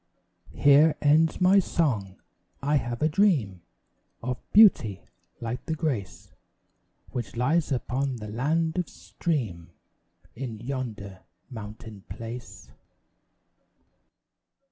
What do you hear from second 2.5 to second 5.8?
I have a dream Of beauty like the